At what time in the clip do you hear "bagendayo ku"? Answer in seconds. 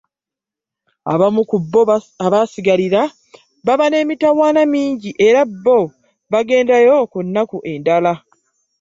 6.31-7.17